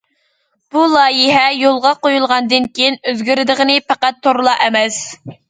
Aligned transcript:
بۇ 0.75 0.85
لايىھە 0.93 1.43
يولغا 1.57 1.91
قويۇلغاندىن 2.07 2.65
كېيىن، 2.79 2.99
ئۆزگىرىدىغىنى 3.13 3.79
پەقەت 3.93 4.19
تورلا 4.27 4.59
ئەمەس. 4.67 5.01